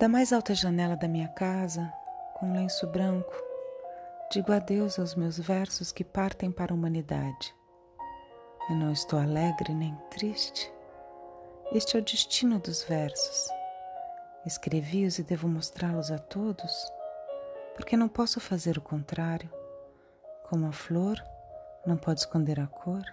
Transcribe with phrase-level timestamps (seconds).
[0.00, 1.92] Da mais alta janela da minha casa,
[2.32, 3.34] com um lenço branco,
[4.32, 7.54] digo adeus aos meus versos que partem para a humanidade.
[8.70, 10.72] Eu não estou alegre nem triste.
[11.72, 13.50] Este é o destino dos versos.
[14.46, 16.90] Escrevi-os e devo mostrá-los a todos,
[17.76, 19.52] porque não posso fazer o contrário.
[20.48, 21.22] Como a flor
[21.84, 23.04] não pode esconder a cor,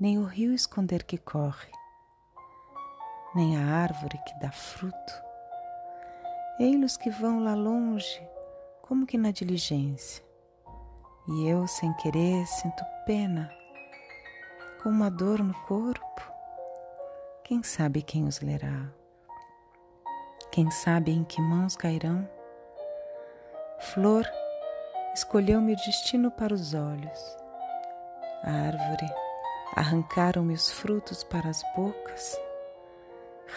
[0.00, 1.70] nem o rio esconder que corre,
[3.34, 5.25] nem a árvore que dá fruto
[6.58, 8.26] Ei-los que vão lá longe,
[8.80, 10.24] como que na diligência.
[11.28, 13.52] E eu, sem querer, sinto pena,
[14.82, 16.32] com uma dor no corpo.
[17.44, 18.90] Quem sabe quem os lerá?
[20.50, 22.26] Quem sabe em que mãos cairão?
[23.78, 24.26] Flor
[25.12, 27.36] escolheu-me o destino para os olhos.
[28.42, 29.12] A árvore
[29.74, 32.40] arrancaram-me os frutos para as bocas.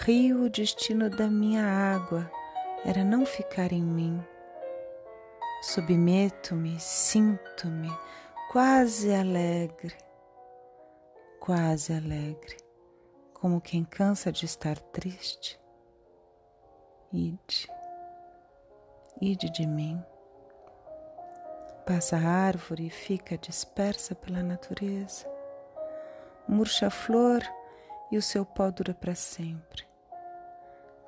[0.01, 2.29] Rio o destino da minha água
[2.85, 4.23] era não ficar em mim.
[5.61, 7.91] Submeto-me, sinto-me
[8.51, 9.95] quase alegre,
[11.39, 12.57] quase alegre,
[13.33, 15.59] como quem cansa de estar triste.
[17.11, 17.69] Ide,
[19.19, 20.01] ide de mim.
[21.85, 25.27] Passa a árvore e fica dispersa pela natureza.
[26.47, 27.41] Murcha a flor
[28.11, 29.85] e o seu pó dura para sempre.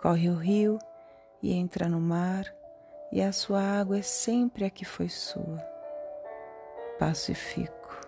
[0.02, 0.80] Corre o rio
[1.42, 2.46] e entra no mar,
[3.12, 5.60] e a sua água é sempre a que foi sua.
[6.98, 8.00] Passo e fico,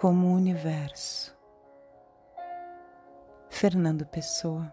[0.00, 1.34] como o universo.
[3.48, 4.72] Fernando Pessoa.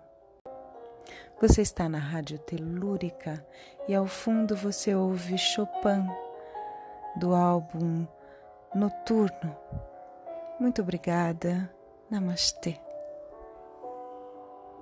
[1.40, 3.46] Você está na Rádio Telúrica
[3.88, 6.08] e ao fundo você ouve Chopin
[7.16, 8.06] do álbum
[8.76, 9.58] Noturno.
[10.60, 11.70] Muito obrigada.
[12.12, 12.91] Namastê.